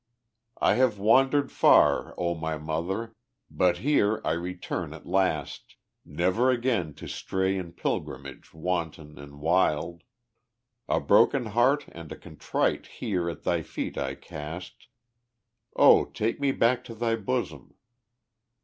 [0.59, 3.13] "I have wandered far, O my mother,
[3.51, 9.39] but here I return at the last, Never again to stray in pilgrimage wanton and
[9.39, 10.01] wild;
[10.89, 14.87] A broken heart and a contrite here at thy feet I cast,
[15.75, 17.75] O take me back to thy bosom